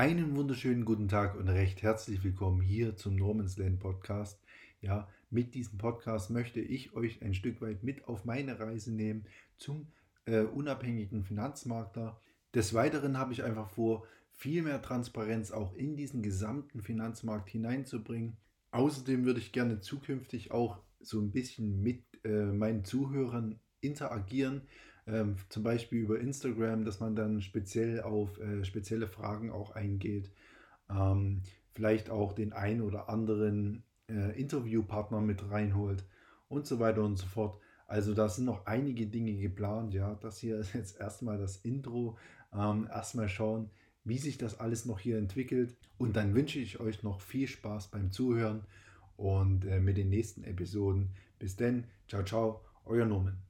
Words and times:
Einen 0.00 0.34
wunderschönen 0.34 0.86
guten 0.86 1.08
Tag 1.08 1.36
und 1.36 1.50
recht 1.50 1.82
herzlich 1.82 2.24
willkommen 2.24 2.62
hier 2.62 2.96
zum 2.96 3.16
Normans 3.16 3.58
Land 3.58 3.80
Podcast. 3.80 4.40
Ja, 4.80 5.06
mit 5.28 5.54
diesem 5.54 5.76
Podcast 5.76 6.30
möchte 6.30 6.58
ich 6.58 6.94
euch 6.94 7.20
ein 7.20 7.34
Stück 7.34 7.60
weit 7.60 7.82
mit 7.82 8.08
auf 8.08 8.24
meine 8.24 8.58
Reise 8.58 8.94
nehmen 8.94 9.26
zum 9.58 9.88
äh, 10.24 10.40
unabhängigen 10.40 11.22
Finanzmakler. 11.22 12.18
Des 12.54 12.72
Weiteren 12.72 13.18
habe 13.18 13.34
ich 13.34 13.44
einfach 13.44 13.68
vor, 13.68 14.06
viel 14.32 14.62
mehr 14.62 14.80
Transparenz 14.80 15.50
auch 15.50 15.74
in 15.74 15.98
diesen 15.98 16.22
gesamten 16.22 16.80
Finanzmarkt 16.80 17.50
hineinzubringen. 17.50 18.38
Außerdem 18.70 19.26
würde 19.26 19.40
ich 19.40 19.52
gerne 19.52 19.80
zukünftig 19.80 20.50
auch 20.50 20.78
so 21.00 21.20
ein 21.20 21.30
bisschen 21.30 21.82
mit 21.82 22.02
äh, 22.24 22.46
meinen 22.46 22.86
Zuhörern 22.86 23.60
interagieren, 23.80 24.62
ähm, 25.06 25.36
zum 25.48 25.62
Beispiel 25.62 26.00
über 26.00 26.20
Instagram, 26.20 26.84
dass 26.84 27.00
man 27.00 27.16
dann 27.16 27.42
speziell 27.42 28.02
auf 28.02 28.38
äh, 28.40 28.64
spezielle 28.64 29.06
Fragen 29.06 29.50
auch 29.50 29.72
eingeht, 29.72 30.30
ähm, 30.88 31.42
vielleicht 31.72 32.10
auch 32.10 32.32
den 32.32 32.52
ein 32.52 32.82
oder 32.82 33.08
anderen 33.08 33.84
äh, 34.08 34.38
Interviewpartner 34.38 35.20
mit 35.20 35.50
reinholt 35.50 36.04
und 36.48 36.66
so 36.66 36.78
weiter 36.78 37.02
und 37.02 37.16
so 37.16 37.26
fort. 37.26 37.60
Also 37.86 38.14
da 38.14 38.28
sind 38.28 38.44
noch 38.44 38.66
einige 38.66 39.06
Dinge 39.06 39.34
geplant, 39.34 39.94
ja. 39.94 40.14
Das 40.20 40.38
hier 40.38 40.58
ist 40.58 40.72
jetzt 40.74 41.00
erstmal 41.00 41.38
das 41.38 41.56
Intro. 41.56 42.16
Ähm, 42.52 42.88
erstmal 42.90 43.28
schauen, 43.28 43.70
wie 44.04 44.18
sich 44.18 44.38
das 44.38 44.60
alles 44.60 44.84
noch 44.84 45.00
hier 45.00 45.18
entwickelt. 45.18 45.76
Und 45.98 46.16
dann 46.16 46.34
wünsche 46.34 46.58
ich 46.58 46.80
euch 46.80 47.02
noch 47.02 47.20
viel 47.20 47.48
Spaß 47.48 47.88
beim 47.88 48.12
Zuhören 48.12 48.64
und 49.16 49.64
äh, 49.64 49.80
mit 49.80 49.96
den 49.96 50.08
nächsten 50.08 50.44
Episoden. 50.44 51.10
Bis 51.38 51.56
denn, 51.56 51.84
ciao, 52.08 52.24
ciao, 52.24 52.60
euer 52.84 53.06
Norman. 53.06 53.49